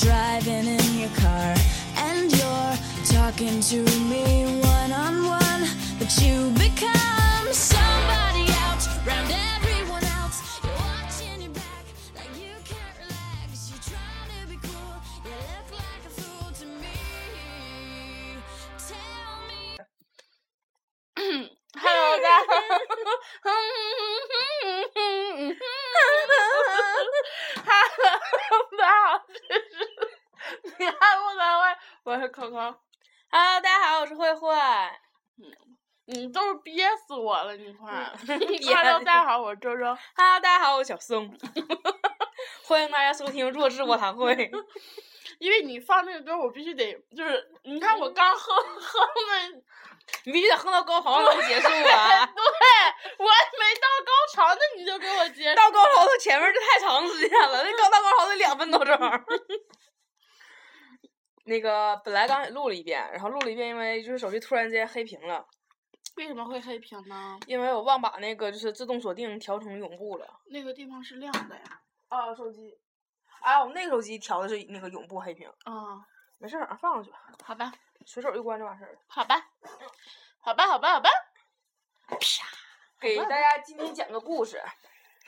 [0.00, 1.54] driving in your car
[1.96, 5.68] and you're talking to me one on one,
[5.98, 10.60] but you become somebody else round everyone else.
[10.62, 13.70] You're watching your back like you can't relax.
[13.70, 16.98] You try to be cool, you look like a fool to me.
[18.88, 19.80] Tell me.
[21.78, 22.52] Hello，大家好。
[27.66, 28.14] Hello，
[28.46, 29.18] 大家好，
[30.81, 31.09] 这是你看
[32.03, 32.57] 我是可可。
[33.29, 34.49] Hello，大家好，我是慧慧。
[35.37, 35.45] 嗯，
[36.05, 39.85] 你都是憋死我了，你快！Hello，大家好，我是周周。
[40.15, 41.37] Hello，大家好，我是小松，
[42.65, 44.49] 欢迎大家收听弱智卧谈会。
[45.37, 49.61] 因为你放那个歌，我必须得就是，你看我刚哼哼的，
[50.23, 52.33] 你必须得哼到高潮才能结束啊对，啊！
[53.19, 55.53] 我还没到高潮，那你就给我接。
[55.53, 58.97] 到高潮的前面就太长时间了，那刚到高潮得两分多钟。
[61.45, 65.45] 那个本来刚才录了一遍，然后录了一遍，因为就是手机突然间黑屏了，
[66.17, 67.39] 为什么会黑屏呢？
[67.47, 70.39] 因为我忘把那个就是自动锁定调成永不了。
[70.45, 71.81] 那个地方是亮的呀。
[72.09, 72.77] 啊，手机，
[73.41, 76.05] 啊，我那个手机调的是那个永不黑屏，啊、
[76.37, 77.71] 没事儿，放上去吧，好吧，
[78.05, 78.99] 随手一关就完事儿了。
[79.07, 79.35] 好吧，
[80.39, 81.09] 好吧，好吧，好吧。
[82.07, 82.17] 啪
[82.99, 84.61] 给大家今天讲个故事，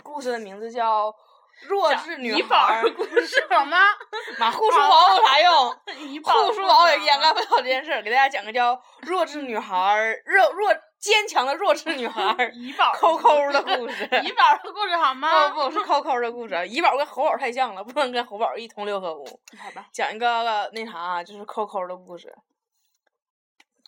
[0.03, 1.11] 故事的名字叫
[1.61, 2.89] 《弱智女孩宝儿儿》。
[2.95, 3.77] 故事吗？
[4.39, 5.71] 妈，护书宝有啥用？
[6.23, 8.01] 护书宝也掩盖不了这件事儿。
[8.01, 10.69] 给大家讲个叫弱智女孩儿，弱弱
[10.99, 14.03] 坚强的弱智女孩儿怡宝儿抠抠的故事。
[14.23, 15.49] 怡宝儿的故事好吗？
[15.49, 19.25] 不不是抠抠的故事，怡宝跟猴宝太像了，不能跟猴宝一同流合污。
[19.57, 19.85] 好吧。
[19.91, 22.33] 讲一个那啥，就是抠抠的故事。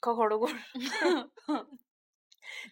[0.02, 0.56] 抠抠的故事，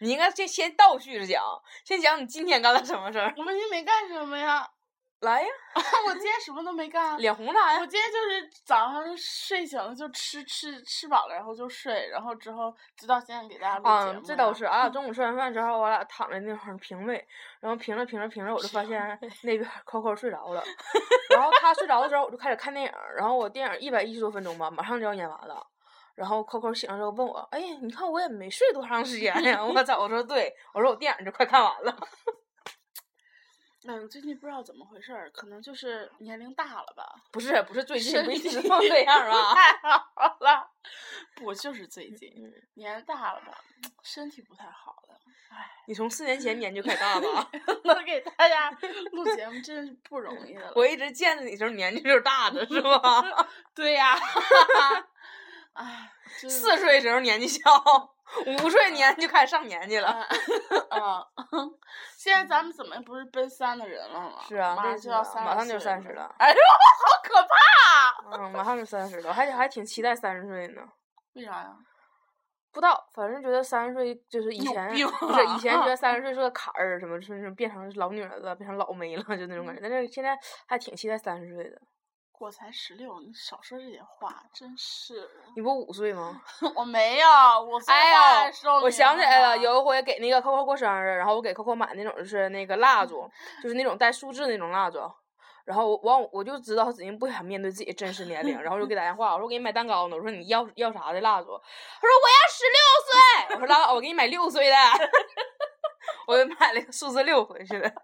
[0.02, 1.42] 你应该先先倒叙着讲，
[1.84, 3.34] 先讲你今天干了什么事儿。
[3.38, 4.70] 我们今天没干什么呀？
[5.24, 5.48] 来呀，
[6.08, 7.18] 我今天什么都没干。
[7.18, 7.88] 脸红啥呀我？
[7.88, 14.20] 今天就是早上睡醒了就吃吃吃饱了，然后就睡，然后之后直到现在给大家录节目。
[14.20, 17.26] 嗯，这倒是，俺俩 中午吃完饭之后，我俩躺在那块儿平位，
[17.60, 20.62] 然后平着平着平着，我就发现那边扣扣睡着了，
[21.32, 25.66] 然后他睡着的时候，我就开始看电影，然后我电影一百一十多分钟吧，马上就要演完了。
[26.16, 29.98] 然后扣扣醒了之后问我：“哎呀，你看我也没睡多长时间呀。”我操！
[30.00, 31.98] 我说对，我说我电影就快看完了。
[33.86, 37.16] 嗯，最近不知道怎么回事儿，可能就是年龄大了吧。
[37.32, 39.54] 不是不是最近身不一直体都这样啊？
[39.54, 40.70] 太好了，
[41.36, 43.58] 不就是最近嗯年龄大了吧，
[44.04, 45.20] 身体不太好了。
[45.52, 47.52] 哎你从四年前年就开大了？
[47.84, 48.72] 能给大家
[49.12, 50.72] 录节目真是不容易的了。
[50.78, 53.48] 我一直见着你时候年纪就是大的，是吧？
[53.76, 54.18] 对呀，
[55.74, 57.60] 哎，四岁时候年纪小，
[58.46, 60.08] 五岁年就开始上年纪了。
[60.90, 61.78] 啊，嗯，
[62.18, 64.40] 现在咱们怎么不是奔三的人了吗？
[64.48, 66.10] 是啊，马上就要三，马上就三十。
[66.10, 66.34] 了。
[66.38, 68.38] 哎呦，好可怕！
[68.38, 70.82] 嗯，马上就三十了，我还还挺期待三十岁呢。
[71.34, 71.76] 为啥呀？
[72.72, 79.82] 不知道，反正觉得三十岁就是以前病不是以前觉啊得三十岁是个坎儿，什么是变成老女人了，变成老妹了，就那种感觉。
[79.82, 81.80] 但是现在还挺期待三十岁的。
[82.44, 85.30] 我才十六，你少说这些话，真是。
[85.56, 86.42] 你不五岁吗？
[86.76, 88.52] 我没有，我说哎呀
[88.84, 95.00] 我想起来了，有一回给那个 Coco 过生日，然后我给 Coco 买那种就是那个蜡烛，就是那种带数字那种蜡烛。
[95.64, 101.48] 然后我完我就知道他肯定不想面对自己的真实年龄，然后就给打电话，我说我给你买蛋糕呢，我说你要要啥的蜡烛？
[101.48, 101.54] 他
[102.02, 102.78] 说我要十六
[103.08, 104.76] 岁，我说拉倒，我给你买六岁的，
[106.28, 107.90] 我就买了个数字六回去的。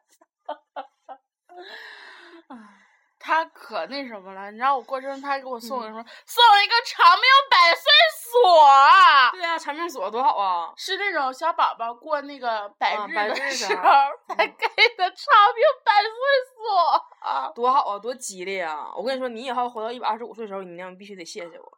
[3.20, 6.06] 他可那什么了，你知道我过生日他给我送了嗯什么？
[6.26, 7.84] 送了一个长命百岁
[8.32, 10.74] 锁啊，对啊、长命锁多好啊！
[10.78, 13.90] 是那种小宝宝过那个百啊日的时时候候
[14.30, 14.66] 才给
[14.98, 16.12] 的长命百岁
[16.56, 17.52] 锁啊。
[17.54, 18.92] 多好啊，多吉利啊！
[18.96, 21.78] 我跟你说，你以后活到一百二十五岁的时候，你那样必须得谢谢我。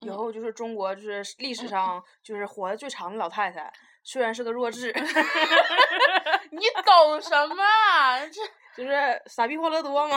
[0.00, 3.72] 以嗯后就是中国就是历史上就是活的最长的老太太，
[4.04, 4.92] 虽然是个弱智
[6.52, 8.18] 你懂什么啊？
[8.26, 8.40] 这
[8.76, 10.16] 就是傻逼欢乐多吗。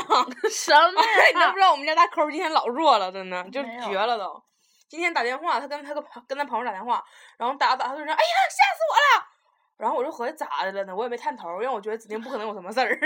[0.49, 1.01] 什么
[1.33, 4.41] 你都不知道我们家大抠今天老弱了，真的就绝了都。
[4.87, 7.03] 今天打电话，他跟他个朋跟他朋友打电话，
[7.37, 9.27] 然后打打他就说：“哎呀，吓死我了！”
[9.77, 10.95] 然后我就合计咋的了呢？
[10.95, 12.97] 我也没探头儿，因为我觉得指定不可能有什么事儿。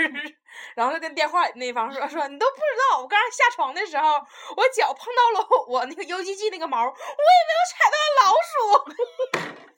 [0.76, 2.62] 然后他跟电话里那方说说你都不知
[2.92, 4.12] 道，我刚才下床的时候，
[4.56, 9.69] 我脚碰到了我那个邮寄机那个毛，我以为我踩到了老鼠。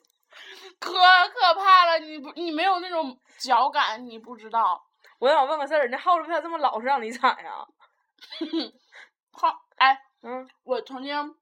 [0.79, 1.99] 可可怕了！
[1.99, 4.85] 你不你没有那种脚感，你不知道。
[5.19, 7.65] 我想问个事儿，那耗子为啥这么老实让你踩呀？
[9.31, 11.35] 好，哎，嗯，我曾经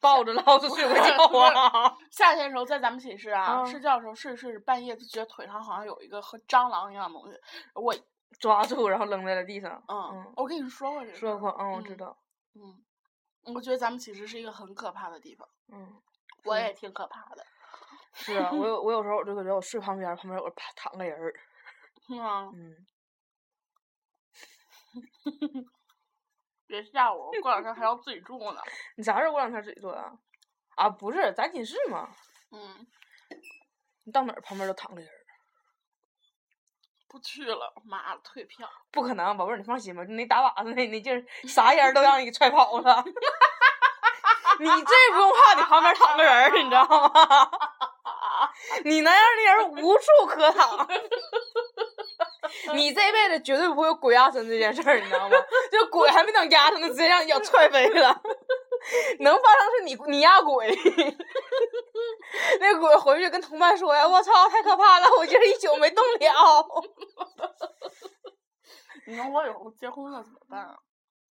[0.00, 1.96] 抱着老子睡过觉啊？
[2.10, 7.38] 夏天的时候在咱们寝室啊，啊睡觉的时候睡着睡着半夜就觉得腿上好像有一个和蟑螂一样的东西，
[7.74, 7.94] 我
[8.38, 9.82] 抓住然后扔在了地上。
[9.88, 12.16] 嗯，嗯我跟你说过这个，说过，嗯，我知嗯道。
[12.54, 16.00] 嗯，我觉得咱们寝室是一个很可怕的地方，嗯，
[16.44, 17.44] 我也挺可怕的，
[18.18, 21.32] 是啊，我有 我有时候我就感觉得我睡旁边，旁边儿有个趴躺个人儿。
[22.06, 22.50] 是吗？
[22.54, 22.86] 嗯，
[26.66, 28.60] 别吓我，我过两天还要自己住呢。
[28.96, 30.12] 你啥时候过两天自己住啊？
[30.76, 32.08] 啊，不是，咱寝室嘛。
[32.52, 32.86] 嗯，
[34.04, 35.14] 你到哪儿旁边都躺个人儿。
[37.08, 38.68] 不去了，妈的，退票。
[38.90, 43.04] 不可能，宝贝儿，你放心吧，你那打靶子那那劲 儿，啥人都让你给踹跑了。
[44.58, 47.65] 你最不用怕，你旁边躺个人儿，你知道吗？
[48.84, 50.88] 你能让那人无处可躺。
[52.74, 55.36] 你这辈子绝对不会有鬼压身这件事儿，你知道吗？
[55.70, 58.20] 就鬼还没等压他呢，直接让你脚踹飞了。
[59.20, 60.68] 能发生是你你压鬼，
[62.60, 66.18] 那鬼回去跟同伴说呀：“我操，太可怕了，我今儿一宿没动了。”
[69.06, 70.76] 你说我以后结婚了怎么办啊？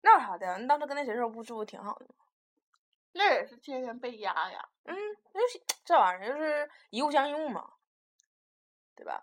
[0.02, 0.58] 那有啥的？
[0.60, 2.23] 你当时跟那谁时候不住不挺好的吗？
[3.14, 4.60] 那也是天天被压呀。
[4.86, 4.96] 嗯，
[5.34, 7.66] 就是 这玩意儿就是一物降一物嘛，
[8.96, 9.22] 对吧？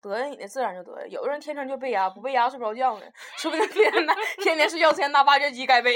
[0.00, 3.06] 得罪你的自然就得罪，有的人天生就被压，不被压睡不着觉呢，
[3.38, 5.94] 说不定天天拿天天睡觉之前拿挖掘机盖被，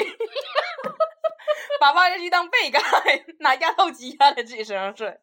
[1.80, 2.80] 把挖掘机当被盖，
[3.40, 5.20] 拿压套机压在自己身上睡，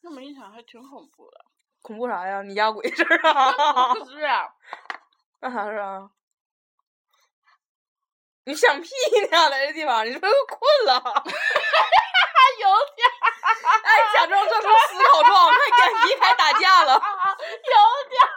[0.00, 1.44] 这么一想还挺恐怖的。
[1.82, 2.42] 恐怖啥呀？
[2.42, 3.92] 你压鬼事儿啊？
[3.94, 4.54] 不是啊，
[5.40, 6.10] 那啥事儿啊？
[8.44, 8.90] 你想屁
[9.30, 9.48] 呢？
[9.50, 10.94] 来这地方，你是不是困了？
[12.60, 13.08] 有点
[13.82, 16.94] 哎，假装做出思考状，快点离开打架了。
[16.94, 17.74] 儿，有
[18.10, 18.28] 点儿。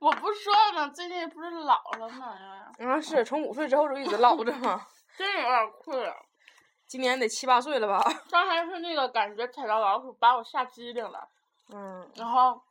[0.00, 0.88] 我我不说了吗？
[0.94, 2.36] 最近不是老了吗？
[2.78, 4.86] 啊，是从五岁之后就一直老着嘛，
[5.18, 6.14] 真有点困了。
[6.86, 8.02] 今年得七八岁了吧？
[8.30, 11.28] 刚才是那个感觉踩到老鼠把我吓机灵了，
[11.72, 12.62] 嗯，然后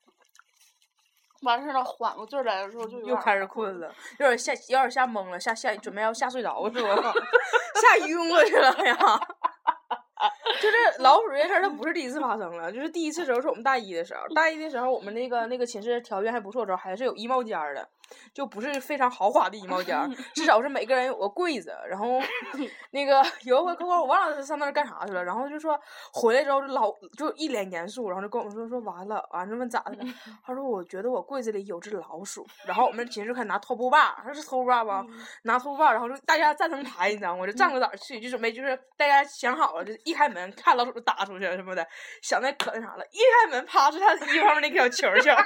[1.44, 7.14] 完事儿了缓过劲儿来的时候就又开始困了，有点吓，有点吓懵了，吓吓准备要吓睡着是吧？
[8.00, 8.98] 吓晕过去了呀！
[10.62, 17.90] 就是老鼠这事儿，它不是第一次发生了，就是第一次时候是我们大一的时候，大一的时候我们那个那个寝室条件还不错的时候，还是有衣帽间儿的，
[18.34, 19.98] 就不是非常豪华的衣帽间，
[20.34, 22.20] 至少是每个人有个柜子，然后
[22.92, 25.80] 那个有一回扣扣我忘了他上那儿干啥去了，然后就说
[26.12, 30.04] 回来之后就老就一脸严肃，然后就跟我们说说完了，完了问咋的了，
[30.46, 35.06] 他说我觉得我柜子里有只老鼠，然后我们寝室开始拿拖布把，他说是拖布把吧，
[35.44, 37.42] 拿拖布把，然后就大家站成排，你知道吗？
[37.42, 41.86] 我就站个哪儿去，就准备就是大家想好了，就一开门看老鼠就打出去什么的，
[42.22, 45.44] 想那可那啥了，一开门啪是他衣服上面那个小球儿球儿。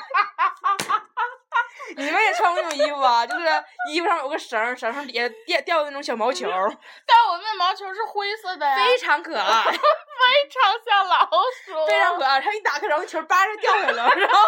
[1.95, 3.25] 你们也穿过那种衣服啊？
[3.25, 3.45] 就是
[3.91, 6.47] 衣服上有个绳，绳上底下掉掉的那种小毛球，
[7.06, 11.25] 但我那毛球是灰色的呀，非常可爱， 非常像老
[11.66, 12.42] 鼠，非常可爱。
[12.42, 14.40] 它一打开，然后球儿叭就掉下来了，然后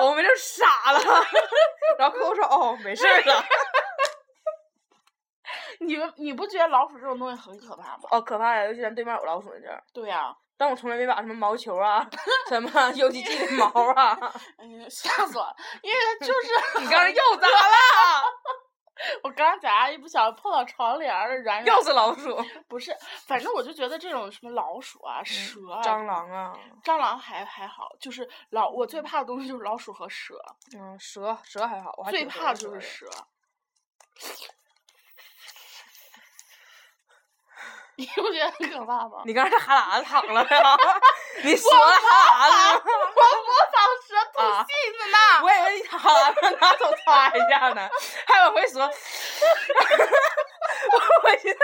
[0.08, 1.00] 我们就傻了，
[1.98, 3.44] 然后扣扣说：“哦，没事儿了。
[5.80, 8.08] 你们你不觉得老鼠这种东西很可怕”吗？
[8.10, 8.64] 哦，可怕呀！
[8.64, 12.08] 尤其咱对面有老鼠那阵儿，对呀、但我从来没把什么毛球啊、
[12.48, 14.16] 什么游戏机的毛啊，
[14.88, 15.56] 吓死我了！
[15.82, 18.32] 因为它就 是你刚才又咋了？
[19.24, 22.96] 我刚才一不小心碰到窗帘儿了，软软又是老鼠、不是，
[23.26, 30.36] 反正我就觉得这种什么老鼠啊、蛇啊、蟑螂啊，蟑螂还还好，就是老我最怕的东西就是老鼠和蛇，
[30.78, 33.12] 嗯，蛇蛇还好，我还最怕的就是蛇的
[34.20, 34.54] 蛇。
[37.96, 39.22] 你不觉得很可怕吗？
[39.26, 40.76] 你刚才是哈喇子淌了呀？
[41.44, 42.82] 你说了哈喇子。
[42.86, 45.16] 我模仿蛇吐啊信子呢。
[45.42, 47.88] 我以为你哈喇子拿手擦一下呢，
[48.26, 48.82] 还往回说。
[51.22, 51.60] 我觉得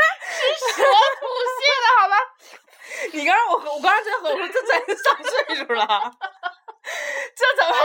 [0.74, 2.14] 蛇吐信的好吧？
[3.12, 5.86] 你刚让我和我刚才真和我说这真是上岁数了，
[7.36, 7.80] 这怎么过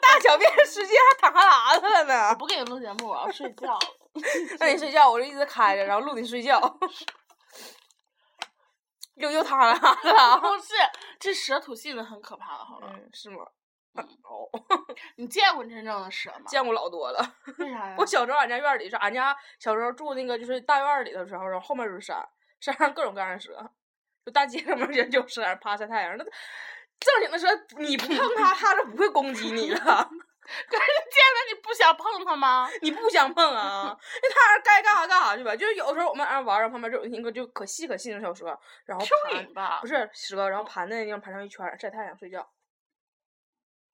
[0.00, 2.34] 大小便时间还淌哈喇子了我呢？
[2.38, 3.78] 不给你录节目，我要睡觉了。
[4.60, 6.60] 那你睡觉，我就一直开着，然后录你睡觉。
[9.16, 10.38] 又又淌哈喇子了。
[10.40, 10.74] 不是，
[11.18, 12.88] 这蛇吐信子很可怕的，好吧？
[12.92, 13.44] 嗯，是吗？
[13.96, 14.50] 嗯 哦，
[15.16, 16.44] 你见过真正的蛇吗？
[16.48, 17.34] 见过老多了。
[17.58, 17.94] 为啥 呀？
[17.96, 22.26] 我小时候俺家院儿里是俺家小时候住那个就是大院儿里的时候，然后后面就是山，
[22.60, 23.52] 山上各种各样的蛇，
[24.26, 26.16] 就大街上面人就是在那趴晒太阳。
[26.16, 26.32] 那正
[27.22, 27.46] 经的蛇，
[27.78, 30.10] 你不碰它，它是不会攻击你的，
[30.68, 32.68] 可是见了你不想碰它吗？
[32.82, 33.96] 你不想碰 啊？
[34.22, 35.56] 那它该干啥干啥去吧。
[35.56, 38.46] 就是有时候我们俺玩儿，然后旁边就有一个就可细可细的小蛇，
[38.84, 39.86] 然后蚯盘蚓吧不。
[39.86, 42.46] 是蛇，然后盘在那地方盘上一圈晒太阳睡觉，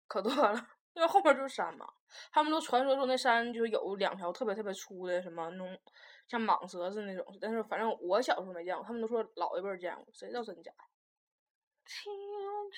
[0.09, 0.67] 可多了。
[0.95, 1.87] 因为后面就是山嘛。
[2.33, 5.79] 他们都传说说那山就是有两条特别特别粗的什么那种
[6.27, 10.73] 像蟒蛇似的那种，但是反正我小时候没见过，他们都说老一辈儿见过，谁知道真假？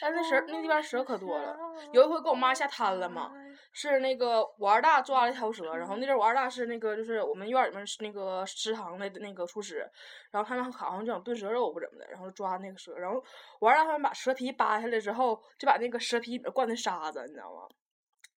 [0.01, 1.57] 但是那蛇那地方蛇可多了，
[1.93, 3.31] 有一回给我妈吓瘫了嘛，
[3.73, 9.87] 是那个我二大抓了一条蛇，然后那阵儿我二大是那个就是我们院儿里面是那个食堂的那个厨师，
[10.31, 13.23] 然后他们好像就想炖蛇肉不怎么的，然后抓那个蛇，然后
[13.61, 17.69] 我二大他们把蛇皮扒下来之后，就把那个蛇皮里面灌的沙子，你知道吗？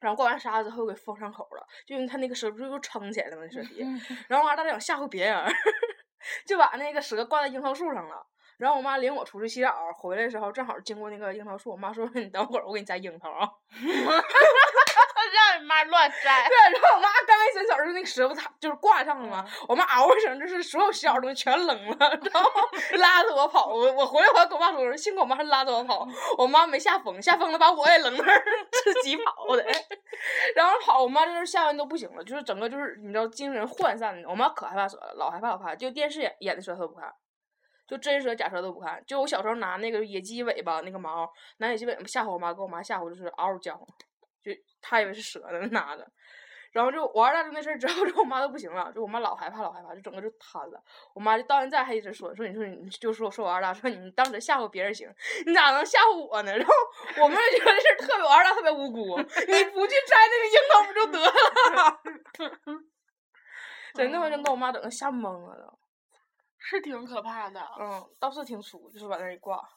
[0.02, 3.44] 然后灌完沙子之后给封上口了，就因为他那个蛇不是又撑起来了吗？
[3.44, 3.80] 那蛇皮，
[4.28, 5.42] 然后我二大就想吓唬别人，
[6.46, 8.28] 就把那个蛇挂在樱桃树上了。
[8.58, 13.50] 然后我妈领我出去洗澡，回来的时候正好经过那个樱桃树，我妈说：“你等会儿，我给你摘樱桃啊。”
[15.36, 16.48] 让你妈乱摘。
[16.48, 21.98] 对，然后我妈刚一伸手，就那个蛇不它就是挂上了嘛，我妈嗷一声，就是所有洗澡东西全扔了，
[22.32, 22.50] 然后
[22.98, 23.74] 拉着我跑。
[23.74, 26.08] 我我回来我还跟我妈说，幸亏我妈拉着我跑，
[26.38, 28.46] 我妈没吓疯，吓疯了把我也扔那儿，
[28.84, 29.66] 自己跑的。
[30.56, 34.30] 然后跑，我妈就是吓完都不行了，就是整个就是你知道精神涣散的。
[34.30, 37.14] 我妈可害怕蛇了，老害怕老怕，就电视演演的蛇她都不看。
[37.88, 43.76] 就真蛇假蛇都不看，就我小时候拿那个野鸡尾巴那个毛，拿野鸡尾巴吓唬我妈，给我妈吓唬就是嗷嗷叫，
[44.44, 44.52] 就
[44.82, 46.08] 她以为是蛇呢 拿的，
[46.72, 50.84] 然后就我二大就那事儿之后， 就我妈都不行了，就我妈老害怕老害怕，就整个就瘫了。
[51.14, 55.08] 我妈就到现在还一直说说你说你就说说我二大说你当时吓唬别人行，
[55.46, 56.58] 你咋能吓唬我呢？
[56.58, 56.74] 然后
[57.22, 61.20] 我妹觉得这事儿特别我二大特别无辜，你不去摘那个樱桃不就得
[61.76, 62.02] 了？
[63.94, 65.85] 真的，我真给我妈整个吓懵了都。
[66.68, 67.62] 是挺可怕的。
[67.80, 69.70] 嗯，倒是挺粗，就是往那儿一挂。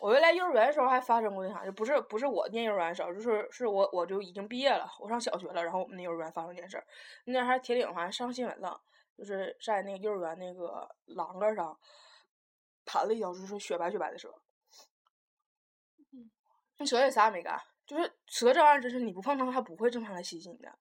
[0.00, 6.86] 我原来幼儿园的时候还发生过那啥，就不是不是我念幼儿园的时候，就是是我我就已经毕业了，我上小学了，然后我们那幼儿园发生件事儿，
[7.24, 8.80] 那还铁岭好像上新闻了，
[9.18, 11.76] 就是在那个幼儿园那个栏杆儿上
[12.84, 14.32] 弹了一条就是雪白雪白的蛇，
[16.76, 20.78] 那蛇也啥也没干，就是蛇这玩意儿，真是你不碰它，它不会正常来袭击你的。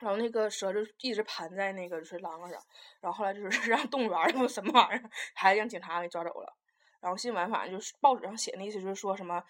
[0.00, 2.60] 然后那个蛇就一直盘在那个就是栏杆上，
[3.00, 6.56] 然后后来就是 让动物园儿不什么玩意儿，还让警察给抓走了。
[7.00, 9.42] 然后新闻反正就是报纸上写那意思就是说什么，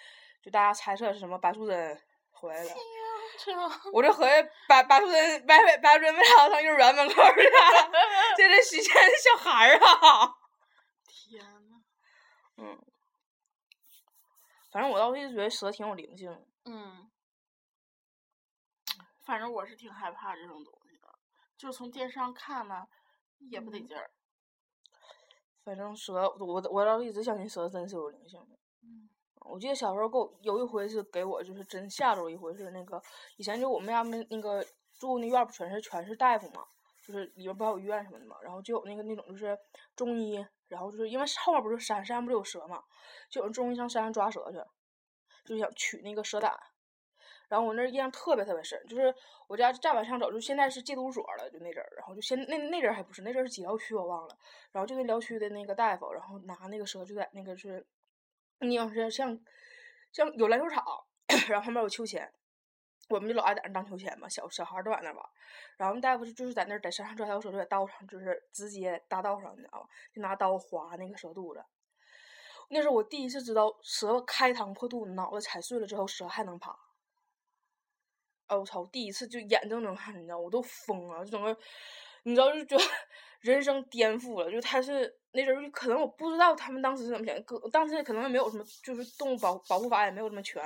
[0.43, 2.71] 就大家猜测是什么白素贞回来了。
[3.93, 7.91] 我这合计白白素贞白白白素贞为啥要上幼儿园门口儿呢？
[8.37, 10.35] 这是许仙的小孩儿啊！
[11.07, 11.81] 天呐。
[12.59, 12.79] 嗯，
[14.71, 16.43] 反正我倒是一直觉得蛇挺有灵性的。
[16.67, 17.10] 嗯。
[19.23, 21.09] 反正我是挺害怕这种东西的，
[21.57, 22.89] 就是从电视上看了
[23.39, 24.11] 也不得劲儿。
[25.63, 28.57] 反正蛇，我我倒是一直相信蛇真是有灵性的。
[29.43, 33.03] 我记得小时候给我有一回是给我就是真吓着一回是那个
[33.37, 36.65] 以前就我们家那那个住那院儿不全是全是大夫嘛，
[37.05, 39.59] 就是里边不还有医院什么的嘛，然后就有那个那种就是
[39.97, 42.83] 中医，然后就是因为后面不是山山不是有蛇嘛，
[43.29, 44.63] 就有中医上山上抓蛇去，
[45.45, 46.57] 就想取那个蛇胆。
[47.51, 49.13] 然后我那印象特别特别深，就是
[49.49, 51.93] 我家再往上走，就现在是戒毒所了，就那阵儿。
[51.97, 54.39] 然后就现那那阵儿还不是，那阵儿是几疗区我忘了。
[54.71, 57.85] 然后就那疗区的那个大夫，然后拿那个蛇就在那个是，
[58.61, 59.37] 你要是像
[60.13, 60.85] 像有篮球场，
[61.51, 62.33] 然后旁边有秋千，
[63.09, 65.27] 我们就老爱在那荡秋千嘛，小小孩儿都在那玩。
[65.77, 69.89] 然后大夫就就是在那儿在山上抓条蛇，就在道上，就是直接大道上，你知道吧？
[70.15, 71.65] 就拿刀划那个蛇肚子。
[72.69, 76.79] 那是我第一次知道蛇开膛破肚，脑袋踩碎了之后，蛇还能爬。
[78.51, 78.85] 哦，我操！
[78.87, 81.57] 第一次就眼睁睁看，你知道，我都疯了，就整个，
[82.25, 82.85] 你知道，就觉得
[83.41, 84.51] 人生颠覆了。
[84.51, 90.61] 就他是那阵儿，可能我不知道他们当时是怎么想，可当时可能也没有什么，就是动物保保护法也没有这么全，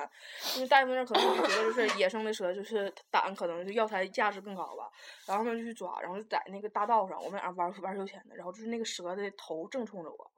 [0.57, 4.91] 因为大夫那可能觉得就是野生的蛇就是胆可能就药材价值更高吧，
[5.27, 10.31] 然后他们就去抓，然后就在那个大道上，我们俩玩玩秋千的，然后就是那个蛇的头正冲着我。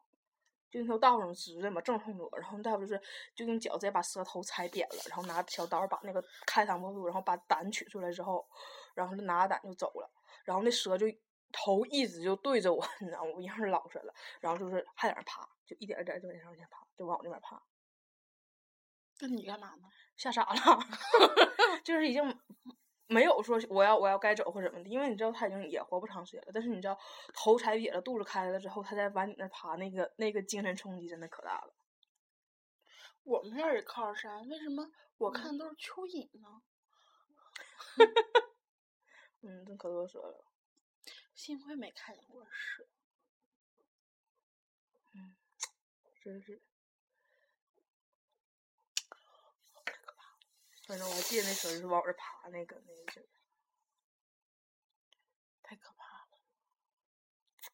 [0.71, 3.03] 就那条道上直的嘛，正冲着我，然后大夫就是
[3.35, 8.47] 就用脚直接把蛇头踩扁了，然后拿小刀把那个开膛破肚，然后把胆取出来之后，
[8.95, 10.11] 然后就拿着胆就走了，
[10.45, 11.07] 然后那蛇就
[11.53, 13.31] 头一直就对着我， 你知道吗？
[13.35, 17.63] 我一下老实了，然后就是还在那爬，就一点一点就往上前爬，就往我那边爬。
[19.21, 19.89] 那你干嘛呢？
[20.17, 20.87] 吓傻了，
[21.85, 22.39] 就是已经。
[23.09, 26.51] 没有说我要我要该走或怎么的，因为你知道他已经也活不长时间了。
[26.53, 26.99] 但是你知道
[27.33, 31.75] 头踩瘪了，肚子开了之后，他再往你那爬，那个那个精神冲击真的可大了。
[33.23, 36.63] 我们那儿也靠山，为什么我看都是蚯蚓呢？
[39.43, 40.45] 嗯，这可多蛇了。
[41.35, 42.87] 幸亏没看见过蛇。
[45.15, 45.37] 嗯，
[46.23, 46.61] 真是。
[50.87, 53.27] 反正我还记得那时候就是往我这爬，那个那个劲儿，
[55.63, 56.29] 太可怕了。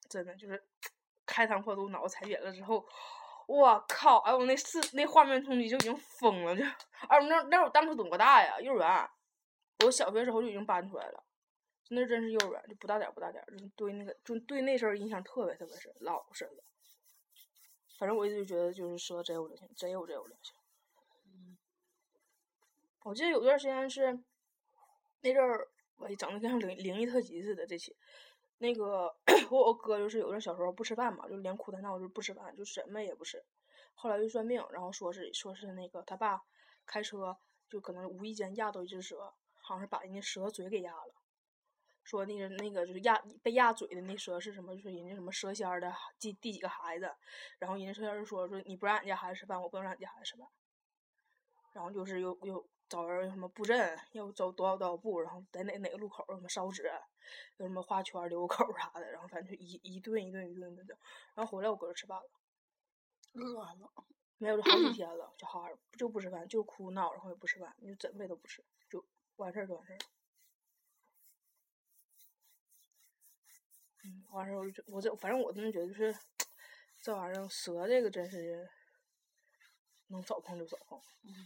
[0.08, 0.66] 真的就是
[1.26, 2.86] 开膛破肚，脑子踩扁了之后，
[3.46, 4.18] 我靠！
[4.20, 6.64] 哎，我那四那画面冲击就已经疯了，就，
[7.08, 8.58] 哎，我那那我当初多大呀？
[8.60, 9.10] 幼儿园，
[9.84, 11.22] 我小学时候就已经搬出来了，
[11.90, 16.64] 那真是幼儿园，就不大点儿不大点儿，就对那个就对那事儿印象特别特别深，老深了。
[17.98, 20.54] 反正我一直就觉得就是蛇真有灵性，真有真有灵性。
[23.04, 24.12] 我记得有段时间是
[25.22, 27.66] 那阵儿，我整的跟灵灵异特辑似的。
[27.66, 27.96] 这期
[28.58, 29.12] 那个
[29.50, 33.44] 我我哥就是有阵小时候不吃饭嘛，就连哭带闹就不吃饭，就什么也不吃。
[33.94, 36.40] 后来就算命，然后说是说是那个他爸
[36.86, 37.36] 开车
[37.68, 41.14] 就可能无意间压到一只蛇，好像是把人家蛇嘴给压了。
[42.04, 44.74] 说那个那个就是压被压嘴的那蛇是什么？
[44.76, 47.12] 就是人家什么蛇仙儿的第第几个孩子？
[47.58, 50.46] 然后人家蛇仙儿就说说你不让俺家孩子吃饭，我不能让俺家孩子吃饭。
[51.74, 56.82] 然后就是又又找人什么布阵，要走多少多少步，然后在哪哪个路口什么烧纸，
[57.56, 60.94] 有什么画圈留个口啥的，然后反正就一一顿一顿一顿的整。
[61.34, 62.30] 然后回来我搁这吃饭了，
[63.32, 63.90] 饿了。
[64.36, 69.02] 没有就好几天了，小孩儿就不吃饭，就哭闹，然后也不吃饭，就怎么也都不吃，就
[69.36, 69.98] 完事儿就完事儿。
[74.04, 76.14] 嗯，完事儿我就我这反正我真的觉得就是
[77.00, 78.68] 这玩意儿蛇这个真是
[80.08, 81.00] 能找碰就找碰。
[81.24, 81.36] 哎呀，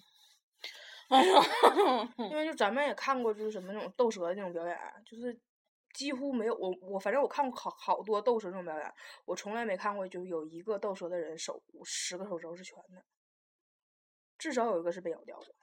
[2.31, 5.39] 因为就咱们也看过，就是什么那种斗蛇的那种表演，就是
[5.95, 8.95] 几乎没有我我反正我看过好好多斗蛇那种表演，
[9.25, 13.05] 我从来没看过就是有一个斗蛇的人手十个手指头是全的，
[14.37, 15.55] 至少有一个是被咬掉的，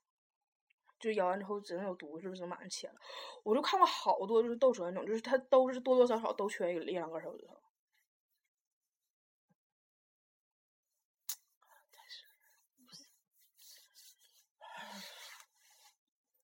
[0.99, 2.95] 就咬完之后只能有毒，是不是能马上切了？
[3.43, 7.59] 我就看过好多就是斗蛇那种，就是他都是多多少少都缺一个一两根手指头。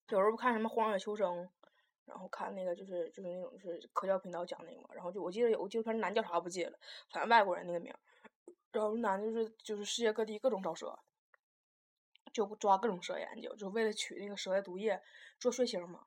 [0.10, 1.38] 有时候不看什么《荒野求生》，
[2.06, 6.80] 然后看那个就是就是那种是科教频道讲那个嘛，然后就我记得有个纪录片男叫啥不记得了，
[7.12, 7.94] 反正外国人那个名，
[8.72, 10.98] 然后男就是就是世界各地各种找蛇，
[12.34, 15.02] 就抓各种蛇研究，就为了取那个蛇的毒液
[15.40, 16.06] 做血清嘛。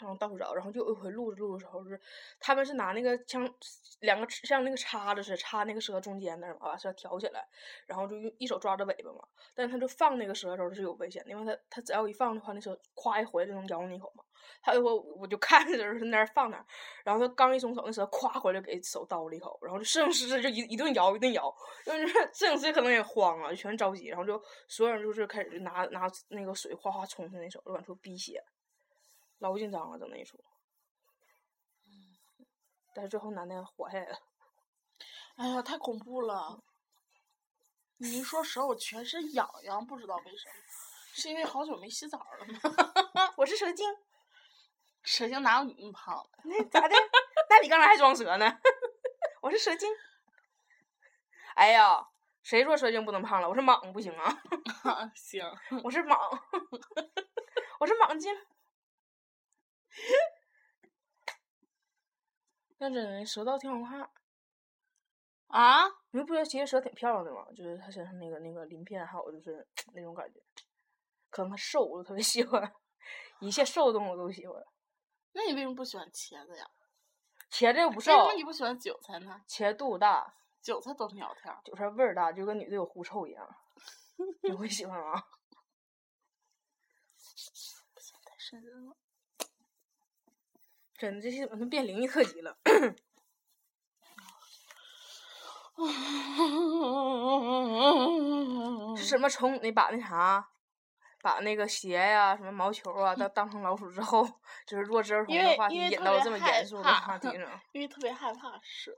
[0.00, 2.00] 然后到处找，然后就有一回录着录的时候是，
[2.40, 3.48] 他们是拿那个枪
[4.00, 7.46] 两个像那个叉子似的插那个蛇中间那儿嘛，把蛇挑起来，
[7.86, 9.20] 然后就用一手抓着尾巴嘛。
[9.54, 14.24] 但是他就放那个蛇的时候是有危险，因为他他只要一放的话，那蛇咵一回来就能咬你一口嘛。
[14.60, 16.66] 还有我我就看着就是那儿放那儿，
[17.02, 21.54] 然后他刚一松手，那蛇咵回来给手叨了一口，然后就摄影师就一一顿摇一顿摇，
[21.86, 28.42] 因为摄影师可能也慌了，全着急，然后就所有人就是开始拿拿那个水哗哗冲他那手，就往出逼血。
[29.44, 30.42] 老紧张了，整那一出，
[32.94, 34.18] 但是最后男的活下来了。
[35.36, 36.62] 哎呀，太恐怖了！
[37.98, 40.54] 你一说蛇，我全身痒痒，不知道为什么，
[41.12, 43.34] 是因为好久没洗澡了吗？
[43.36, 43.86] 我是蛇精，
[45.04, 46.38] 蛇精哪有你那么胖的？
[46.44, 46.94] 那咋的？
[47.50, 48.58] 那你刚才还装蛇呢？
[49.42, 49.94] 我是蛇精。
[51.56, 52.08] 哎呀，
[52.42, 53.48] 谁说蛇精不能胖了？
[53.50, 54.40] 我是蟒不行啊！
[55.14, 55.44] 行，
[55.84, 56.40] 我是蟒，
[57.78, 58.34] 我是蟒精。
[62.76, 64.10] 但真的蛇道挺好看
[65.48, 65.86] 啊！
[66.10, 67.46] 你们不觉得其实蛇挺漂亮的吗？
[67.56, 70.40] 就是它身上那个那个鳞片，还有就是 那种感觉。
[71.30, 72.72] 可能它瘦，我就特别喜欢。
[73.40, 74.62] 一切 瘦的动物我都喜欢。
[75.32, 76.68] 那你为什么不喜欢茄子呀？
[77.50, 78.10] 茄子又不瘦。
[78.12, 79.40] 为什么你不喜欢韭菜呢？
[79.48, 81.60] 茄子肚子大， 韭菜都挺苗条。
[81.64, 83.56] 韭菜味儿大，就跟女的有狐臭一样。
[84.42, 85.22] 你会喜欢吗？
[88.50, 88.96] 太了。
[91.04, 92.56] 真的，这期怎么变灵异特辑了？
[98.96, 99.60] 是什么虫？
[99.62, 100.48] 你把那啥，
[101.20, 104.26] 把那个鞋呀、什么毛球啊，当当成老鼠之后，
[104.66, 107.60] 就是弱智儿童的话题引到了这么严肃的话题上。
[107.72, 108.96] 因为特别害怕蛇。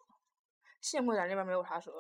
[0.81, 1.91] 幸亏咱这边没有啥蛇。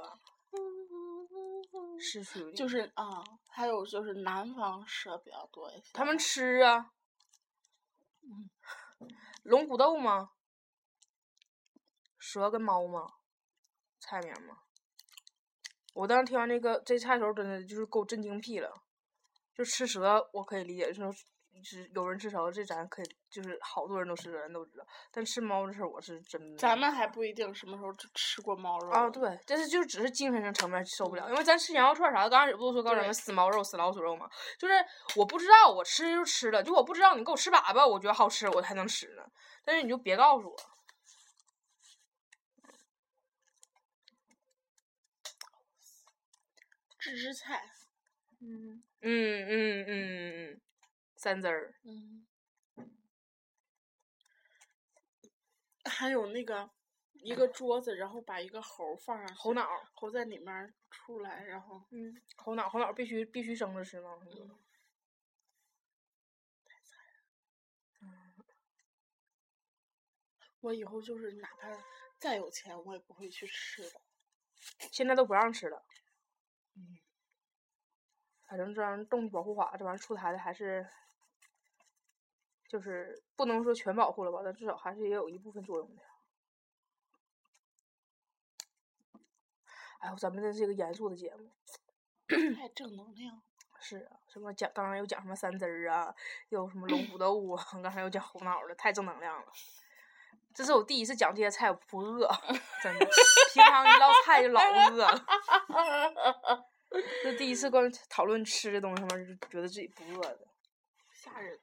[1.98, 5.90] 是属于就是啊，还有就是南方蛇比较多一些。
[5.94, 6.92] 他们吃啊。
[8.22, 8.48] 嗯。
[9.46, 10.32] 龙骨豆吗？
[12.18, 13.14] 蛇跟猫吗？
[14.00, 14.58] 菜名吗？
[15.94, 18.82] 我当时听完这个这菜的时候，真的就是够震惊屁了。
[19.54, 21.24] 就吃蛇我可以理解，就是
[21.64, 24.86] 是有人吃蛇，这咱可以就是好多人都吃，人都知道。
[25.10, 26.56] 但吃猫这事儿，我是真。
[26.56, 29.10] 咱们还不一定什么时候吃过猫肉啊？
[29.10, 34.28] 对，但是就只是精神上层面受不了，因为咱吃羊肉串啥的，刚开始不都说告诉什么死猫肉、死老鼠肉嘛？
[34.58, 34.74] 就是
[35.16, 39.22] 我不知道，我吃就吃了，就我不知道你给我吃粑粑，我觉得好吃，我才能吃呢。
[39.64, 40.56] 但是你就别告诉我。
[46.98, 47.62] 芝芝菜。
[48.40, 50.60] 嗯嗯嗯嗯嗯，
[51.26, 51.74] 三汁儿。
[51.82, 52.24] 嗯。
[55.84, 56.70] 还有那个
[57.14, 64.10] 一个桌子，然后把一个猴儿放上去，猴脑儿，猴在里面出来，然后嗯，猴脑猴脑必须必须生着吃吗？
[64.30, 64.56] 嗯
[70.60, 71.68] 我以后就是哪怕
[72.18, 74.00] 再有钱，我也不会去吃的。
[74.92, 75.84] 现在都不让吃了。
[76.76, 76.98] 嗯，
[78.46, 80.86] 反正这玩意儿动物保护法这玩意儿出台的还是，
[82.68, 86.02] 就是不能说全保护了吧，但至少还是也有一部分作用的。
[90.00, 91.50] 哎呦，咱们这是一个严肃的节目。
[92.54, 93.42] 太正能量。
[93.78, 96.12] 是啊，什么讲刚刚又讲什么三汁儿啊，
[96.48, 99.46] 又什么龙虎斗 啊，刚才又讲猴脑儿的，太正能量了。
[100.54, 102.26] 这是我第一次讲这些菜，我不饿，
[102.82, 103.06] 真的。
[103.52, 105.26] 平常一唠菜就老饿了，
[107.22, 110.48] 这第一次关于讨论吃的东西上面，就觉得自己不饿的。
[111.12, 111.60] 吓人。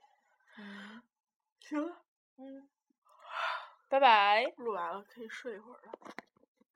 [0.57, 1.01] 嗯，
[1.59, 2.03] 行了，
[2.37, 2.67] 嗯，
[3.89, 4.43] 拜拜。
[4.57, 5.91] 录完了可以睡一会儿了。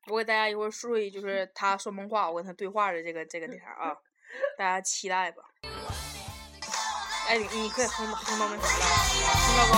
[0.08, 3.96] 我给大家一会儿睡，就是他说梦话，我跟他对话的这个这个那啥啊，
[4.58, 5.44] 大家期待吧。
[7.28, 8.86] 哎，你你可以哼哼到那啥了，
[9.36, 9.78] 哼到高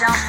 [0.00, 0.27] like